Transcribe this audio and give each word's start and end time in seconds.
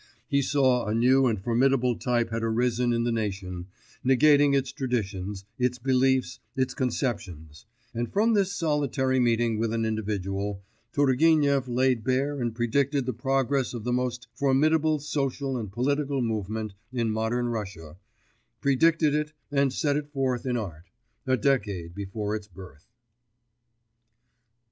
He 0.27 0.41
saw 0.41 0.87
a 0.87 0.95
new 0.95 1.27
and 1.27 1.39
formidable 1.39 1.95
type 1.95 2.31
had 2.31 2.41
arisen 2.41 2.91
in 2.91 3.03
the 3.03 3.11
nation, 3.11 3.67
negating 4.03 4.55
its 4.57 4.71
traditions, 4.71 5.45
its 5.59 5.77
beliefs, 5.77 6.39
its 6.55 6.73
conceptions; 6.73 7.67
and 7.93 8.11
from 8.11 8.33
this 8.33 8.51
solitary 8.51 9.19
meeting 9.19 9.59
with 9.59 9.71
an 9.73 9.85
individual, 9.85 10.63
Turgenev 10.91 11.67
laid 11.67 12.03
bare 12.03 12.41
and 12.41 12.55
predicted 12.55 13.05
the 13.05 13.13
progress 13.13 13.75
of 13.75 13.83
the 13.83 13.93
most 13.93 14.27
formidable 14.33 14.97
social 14.97 15.55
and 15.55 15.71
political 15.71 16.23
movement 16.23 16.73
in 16.91 17.11
modern 17.11 17.49
Russia, 17.49 17.97
predicted 18.59 19.13
it 19.13 19.33
and 19.51 19.71
set 19.71 19.95
it 19.95 20.09
forth 20.11 20.47
in 20.47 20.57
art, 20.57 20.89
a 21.27 21.37
decade 21.37 21.93
before 21.93 22.35
its 22.35 22.47
birth. 22.47 22.87